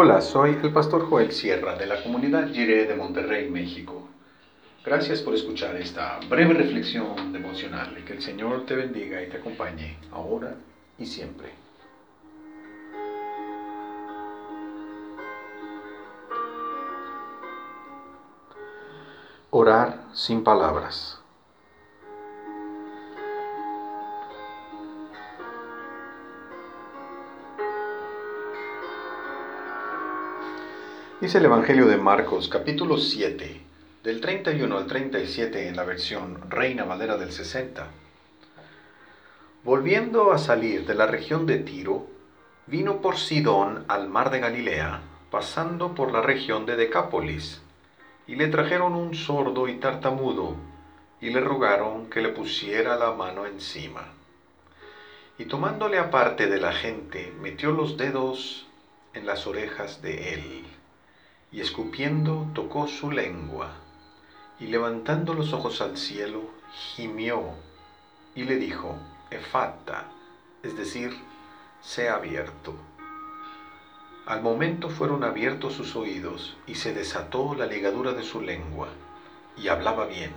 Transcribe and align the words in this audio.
Hola, 0.00 0.20
soy 0.20 0.56
el 0.62 0.72
pastor 0.72 1.10
Joel 1.10 1.32
Sierra 1.32 1.74
de 1.74 1.84
la 1.84 2.00
comunidad 2.00 2.52
Jiré 2.52 2.86
de 2.86 2.94
Monterrey, 2.94 3.50
México. 3.50 4.06
Gracias 4.84 5.20
por 5.22 5.34
escuchar 5.34 5.74
esta 5.74 6.20
breve 6.28 6.54
reflexión 6.54 7.32
devocional 7.32 8.04
que 8.06 8.12
el 8.12 8.22
Señor 8.22 8.64
te 8.64 8.76
bendiga 8.76 9.20
y 9.20 9.28
te 9.28 9.38
acompañe 9.38 9.98
ahora 10.12 10.54
y 11.00 11.04
siempre. 11.04 11.48
Orar 19.50 20.04
sin 20.12 20.44
palabras. 20.44 21.17
Dice 31.20 31.38
el 31.38 31.46
Evangelio 31.46 31.88
de 31.88 31.96
Marcos 31.96 32.48
capítulo 32.48 32.96
7, 32.96 33.60
del 34.04 34.20
31 34.20 34.78
al 34.78 34.86
37 34.86 35.66
en 35.66 35.74
la 35.74 35.82
versión 35.82 36.48
Reina 36.48 36.84
Valera 36.84 37.16
del 37.16 37.32
60. 37.32 37.88
Volviendo 39.64 40.30
a 40.30 40.38
salir 40.38 40.86
de 40.86 40.94
la 40.94 41.08
región 41.08 41.44
de 41.44 41.58
Tiro, 41.58 42.06
vino 42.68 43.00
por 43.00 43.16
Sidón 43.16 43.84
al 43.88 44.08
mar 44.08 44.30
de 44.30 44.38
Galilea, 44.38 45.00
pasando 45.28 45.92
por 45.92 46.12
la 46.12 46.20
región 46.20 46.66
de 46.66 46.76
Decápolis, 46.76 47.62
y 48.28 48.36
le 48.36 48.46
trajeron 48.46 48.94
un 48.94 49.16
sordo 49.16 49.66
y 49.66 49.74
tartamudo, 49.74 50.54
y 51.20 51.30
le 51.30 51.40
rogaron 51.40 52.08
que 52.10 52.20
le 52.20 52.28
pusiera 52.28 52.94
la 52.94 53.10
mano 53.10 53.44
encima. 53.44 54.04
Y 55.36 55.46
tomándole 55.46 55.98
aparte 55.98 56.46
de 56.46 56.60
la 56.60 56.72
gente, 56.72 57.32
metió 57.40 57.72
los 57.72 57.96
dedos 57.96 58.68
en 59.14 59.26
las 59.26 59.48
orejas 59.48 60.00
de 60.00 60.34
él 60.34 60.77
y 61.50 61.60
escupiendo 61.60 62.46
tocó 62.54 62.88
su 62.88 63.10
lengua, 63.10 63.72
y 64.60 64.66
levantando 64.66 65.32
los 65.34 65.52
ojos 65.52 65.80
al 65.80 65.96
cielo, 65.96 66.42
gimió, 66.94 67.42
y 68.34 68.44
le 68.44 68.56
dijo, 68.56 68.96
Efata, 69.30 70.08
es 70.62 70.76
decir, 70.76 71.16
sea 71.80 72.16
abierto. 72.16 72.74
Al 74.26 74.42
momento 74.42 74.90
fueron 74.90 75.24
abiertos 75.24 75.72
sus 75.72 75.96
oídos, 75.96 76.56
y 76.66 76.74
se 76.74 76.92
desató 76.92 77.54
la 77.54 77.64
ligadura 77.64 78.12
de 78.12 78.24
su 78.24 78.42
lengua, 78.42 78.88
y 79.56 79.68
hablaba 79.68 80.06
bien. 80.06 80.32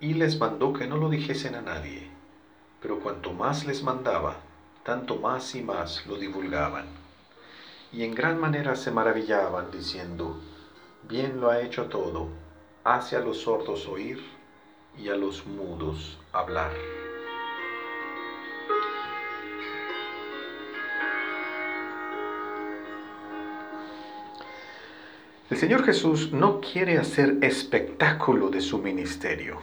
Y 0.00 0.14
les 0.14 0.40
mandó 0.40 0.72
que 0.72 0.88
no 0.88 0.96
lo 0.96 1.08
dijesen 1.08 1.54
a 1.54 1.62
nadie, 1.62 2.10
pero 2.82 2.98
cuanto 2.98 3.32
más 3.32 3.64
les 3.64 3.84
mandaba, 3.84 4.38
tanto 4.82 5.16
más 5.16 5.54
y 5.54 5.62
más 5.62 6.04
lo 6.06 6.16
divulgaban 6.16 7.09
y 7.92 8.04
en 8.04 8.14
gran 8.14 8.38
manera 8.40 8.76
se 8.76 8.90
maravillaban, 8.90 9.70
diciendo, 9.70 10.36
bien 11.08 11.40
lo 11.40 11.50
ha 11.50 11.60
hecho 11.60 11.86
todo, 11.86 12.28
hace 12.84 13.16
a 13.16 13.20
los 13.20 13.42
sordos 13.42 13.88
oír 13.88 14.22
y 14.96 15.08
a 15.08 15.16
los 15.16 15.46
mudos 15.46 16.18
hablar. 16.32 16.70
El 25.50 25.56
Señor 25.56 25.84
Jesús 25.84 26.32
no 26.32 26.60
quiere 26.60 26.96
hacer 26.96 27.38
espectáculo 27.42 28.50
de 28.50 28.60
su 28.60 28.78
ministerio. 28.78 29.58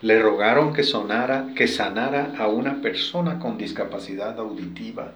Le 0.00 0.20
rogaron 0.20 0.72
que 0.72 0.82
sonara, 0.82 1.48
que 1.54 1.68
sanara 1.68 2.34
a 2.38 2.48
una 2.48 2.80
persona 2.80 3.38
con 3.38 3.58
discapacidad 3.58 4.38
auditiva 4.38 5.12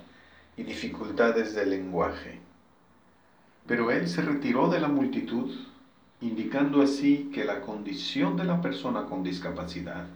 y 0.56 0.62
dificultades 0.62 1.54
de 1.54 1.66
lenguaje. 1.66 2.38
Pero 3.66 3.90
él 3.90 4.08
se 4.08 4.22
retiró 4.22 4.68
de 4.68 4.80
la 4.80 4.88
multitud, 4.88 5.50
indicando 6.20 6.82
así 6.82 7.30
que 7.34 7.44
la 7.44 7.60
condición 7.60 8.36
de 8.36 8.44
la 8.44 8.60
persona 8.60 9.06
con 9.06 9.22
discapacidad 9.22 10.06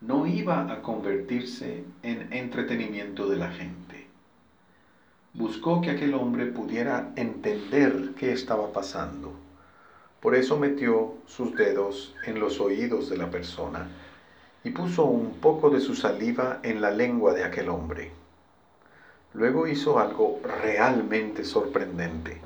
no 0.00 0.26
iba 0.26 0.72
a 0.72 0.82
convertirse 0.82 1.84
en 2.02 2.32
entretenimiento 2.32 3.28
de 3.28 3.36
la 3.36 3.50
gente. 3.50 4.06
Buscó 5.32 5.80
que 5.80 5.90
aquel 5.90 6.14
hombre 6.14 6.46
pudiera 6.46 7.12
entender 7.16 8.12
qué 8.16 8.32
estaba 8.32 8.72
pasando. 8.72 9.32
Por 10.20 10.34
eso 10.34 10.58
metió 10.58 11.14
sus 11.26 11.54
dedos 11.54 12.14
en 12.24 12.38
los 12.38 12.60
oídos 12.60 13.10
de 13.10 13.16
la 13.16 13.30
persona 13.30 13.88
y 14.62 14.70
puso 14.70 15.04
un 15.04 15.34
poco 15.40 15.70
de 15.70 15.80
su 15.80 15.94
saliva 15.94 16.60
en 16.62 16.80
la 16.80 16.90
lengua 16.90 17.34
de 17.34 17.44
aquel 17.44 17.68
hombre. 17.68 18.23
Luego 19.34 19.66
hizo 19.66 19.98
algo 19.98 20.40
realmente 20.44 21.44
sorprendente. 21.44 22.40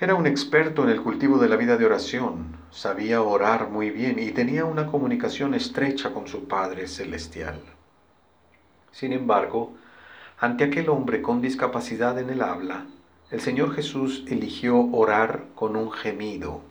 Era 0.00 0.14
un 0.14 0.26
experto 0.26 0.84
en 0.84 0.88
el 0.88 1.02
cultivo 1.02 1.38
de 1.38 1.50
la 1.50 1.56
vida 1.56 1.76
de 1.76 1.84
oración, 1.84 2.56
sabía 2.70 3.20
orar 3.20 3.68
muy 3.68 3.90
bien 3.90 4.18
y 4.18 4.30
tenía 4.30 4.64
una 4.64 4.86
comunicación 4.86 5.52
estrecha 5.54 6.14
con 6.14 6.26
su 6.26 6.48
Padre 6.48 6.88
Celestial. 6.88 7.60
Sin 8.90 9.12
embargo, 9.12 9.74
ante 10.40 10.64
aquel 10.64 10.88
hombre 10.88 11.20
con 11.20 11.42
discapacidad 11.42 12.18
en 12.18 12.30
el 12.30 12.40
habla, 12.40 12.86
el 13.30 13.40
Señor 13.40 13.74
Jesús 13.74 14.24
eligió 14.26 14.80
orar 14.92 15.44
con 15.54 15.76
un 15.76 15.92
gemido. 15.92 16.62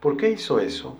¿Por 0.00 0.16
qué 0.16 0.32
hizo 0.32 0.58
eso? 0.58 0.98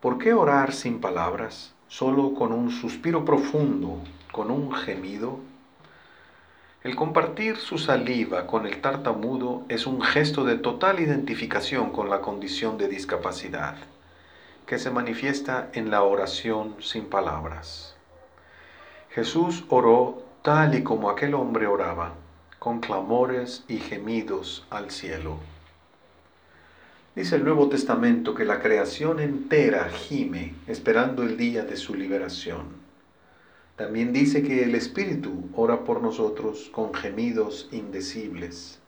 ¿Por 0.00 0.18
qué 0.18 0.34
orar 0.34 0.72
sin 0.72 1.00
palabras, 1.00 1.74
solo 1.88 2.32
con 2.32 2.52
un 2.52 2.70
suspiro 2.70 3.24
profundo 3.24 3.98
con 4.32 4.50
un 4.50 4.72
gemido? 4.72 5.40
El 6.82 6.96
compartir 6.96 7.56
su 7.56 7.76
saliva 7.76 8.46
con 8.46 8.66
el 8.66 8.80
tartamudo 8.80 9.64
es 9.68 9.86
un 9.86 10.00
gesto 10.00 10.44
de 10.44 10.56
total 10.56 10.98
identificación 10.98 11.90
con 11.90 12.08
la 12.08 12.22
condición 12.22 12.78
de 12.78 12.88
discapacidad, 12.88 13.76
que 14.66 14.78
se 14.78 14.90
manifiesta 14.90 15.68
en 15.74 15.90
la 15.90 16.02
oración 16.02 16.76
sin 16.80 17.04
palabras. 17.04 17.96
Jesús 19.10 19.64
oró 19.68 20.22
tal 20.42 20.74
y 20.74 20.82
como 20.82 21.10
aquel 21.10 21.34
hombre 21.34 21.66
oraba, 21.66 22.14
con 22.58 22.80
clamores 22.80 23.64
y 23.68 23.78
gemidos 23.78 24.66
al 24.70 24.90
cielo. 24.90 25.38
Dice 27.14 27.36
el 27.36 27.44
Nuevo 27.44 27.68
Testamento 27.68 28.34
que 28.34 28.44
la 28.44 28.60
creación 28.60 29.20
entera 29.20 29.90
gime 29.90 30.54
esperando 30.66 31.24
el 31.24 31.36
día 31.36 31.64
de 31.64 31.76
su 31.76 31.94
liberación. 31.94 32.79
También 33.76 34.12
dice 34.12 34.42
que 34.42 34.62
el 34.62 34.74
Espíritu 34.74 35.48
ora 35.54 35.84
por 35.84 36.02
nosotros 36.02 36.70
con 36.72 36.92
gemidos 36.92 37.68
indecibles. 37.72 38.78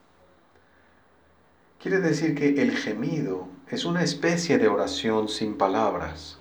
Quiere 1.81 1.99
decir 1.99 2.35
que 2.35 2.63
el 2.63 2.77
gemido 2.77 3.49
es 3.69 3.85
una 3.85 4.05
especie 4.05 4.59
de 4.59 4.69
oración 4.69 5.29
sin 5.29 5.57
palabras, 5.57 6.39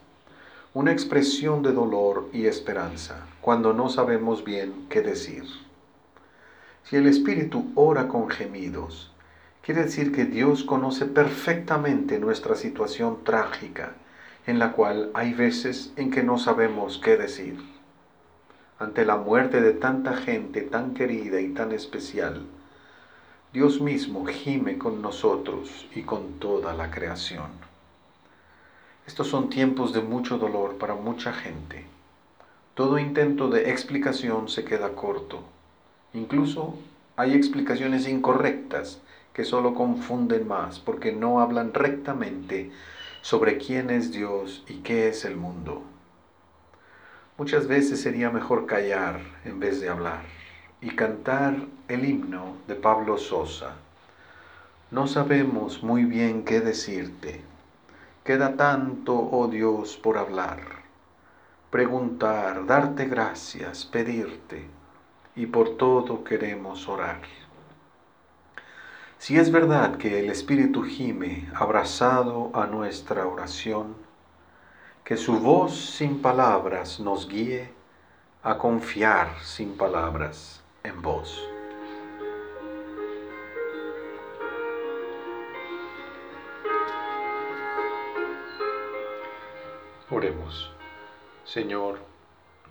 una 0.73 0.91
expresión 0.91 1.63
de 1.63 1.71
dolor 1.71 2.29
y 2.33 2.45
esperanza 2.45 3.25
cuando 3.41 3.73
no 3.73 3.89
sabemos 3.89 4.43
bien 4.43 4.85
qué 4.89 5.01
decir. 5.01 5.45
Si 6.83 6.97
el 6.97 7.07
Espíritu 7.07 7.71
ora 7.75 8.07
con 8.07 8.29
gemidos, 8.29 9.11
quiere 9.63 9.83
decir 9.83 10.11
que 10.11 10.25
Dios 10.25 10.63
conoce 10.63 11.05
perfectamente 11.05 12.19
nuestra 12.19 12.55
situación 12.55 13.23
trágica, 13.23 13.93
en 14.45 14.59
la 14.59 14.73
cual 14.73 15.09
hay 15.13 15.33
veces 15.33 15.93
en 15.95 16.11
que 16.11 16.21
no 16.21 16.37
sabemos 16.37 16.99
qué 17.03 17.17
decir 17.17 17.80
ante 18.81 19.05
la 19.05 19.15
muerte 19.15 19.61
de 19.61 19.73
tanta 19.73 20.15
gente 20.15 20.61
tan 20.61 20.95
querida 20.95 21.39
y 21.39 21.49
tan 21.49 21.71
especial, 21.71 22.47
Dios 23.53 23.79
mismo 23.79 24.25
gime 24.25 24.79
con 24.79 25.03
nosotros 25.03 25.87
y 25.93 26.01
con 26.01 26.39
toda 26.39 26.73
la 26.73 26.89
creación. 26.89 27.51
Estos 29.05 29.27
son 29.27 29.51
tiempos 29.51 29.93
de 29.93 30.01
mucho 30.01 30.39
dolor 30.39 30.79
para 30.79 30.95
mucha 30.95 31.31
gente. 31.31 31.85
Todo 32.73 32.97
intento 32.97 33.49
de 33.49 33.69
explicación 33.69 34.49
se 34.49 34.63
queda 34.63 34.95
corto. 34.95 35.43
Incluso 36.15 36.73
hay 37.17 37.35
explicaciones 37.35 38.07
incorrectas 38.07 38.99
que 39.31 39.45
solo 39.45 39.75
confunden 39.75 40.47
más 40.47 40.79
porque 40.79 41.11
no 41.11 41.39
hablan 41.39 41.75
rectamente 41.75 42.71
sobre 43.21 43.59
quién 43.59 43.91
es 43.91 44.11
Dios 44.11 44.63
y 44.67 44.77
qué 44.77 45.07
es 45.07 45.23
el 45.23 45.35
mundo. 45.35 45.83
Muchas 47.41 47.65
veces 47.65 47.99
sería 47.99 48.29
mejor 48.29 48.67
callar 48.67 49.19
en 49.45 49.59
vez 49.59 49.81
de 49.81 49.89
hablar 49.89 50.21
y 50.79 50.91
cantar 50.91 51.55
el 51.87 52.05
himno 52.05 52.57
de 52.67 52.75
Pablo 52.75 53.17
Sosa. 53.17 53.77
No 54.91 55.07
sabemos 55.07 55.81
muy 55.81 56.05
bien 56.05 56.45
qué 56.45 56.61
decirte. 56.61 57.41
Queda 58.23 58.57
tanto, 58.57 59.15
oh 59.17 59.47
Dios, 59.47 59.97
por 59.97 60.19
hablar. 60.19 60.59
Preguntar, 61.71 62.67
darte 62.67 63.05
gracias, 63.05 63.85
pedirte, 63.85 64.67
y 65.35 65.47
por 65.47 65.77
todo 65.77 66.23
queremos 66.23 66.87
orar. 66.87 67.21
Si 69.17 69.39
es 69.39 69.51
verdad 69.51 69.97
que 69.97 70.19
el 70.19 70.29
Espíritu 70.29 70.83
gime 70.83 71.49
abrazado 71.55 72.51
a 72.53 72.67
nuestra 72.67 73.25
oración, 73.25 73.95
que 75.11 75.17
su 75.17 75.41
voz 75.41 75.75
sin 75.75 76.21
palabras 76.21 77.01
nos 77.01 77.27
guíe 77.27 77.69
a 78.43 78.57
confiar 78.57 79.27
sin 79.43 79.75
palabras 79.75 80.63
en 80.85 81.01
vos. 81.01 81.37
Oremos. 90.09 90.71
Señor, 91.43 91.99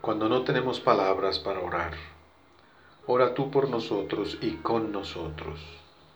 cuando 0.00 0.30
no 0.30 0.42
tenemos 0.42 0.80
palabras 0.80 1.38
para 1.38 1.60
orar, 1.60 1.92
ora 3.06 3.34
tú 3.34 3.50
por 3.50 3.68
nosotros 3.68 4.38
y 4.40 4.52
con 4.62 4.92
nosotros, 4.92 5.60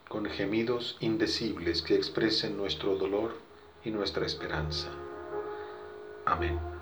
con 0.09 0.25
gemidos 0.25 0.97
indecibles 1.01 1.83
que 1.83 1.95
expresen 1.97 2.57
nuestro 2.57 2.97
dolor 2.97 3.37
y 3.85 3.91
nuestra 3.91 4.25
esperanza. 4.25 4.89
Amén. 6.27 6.74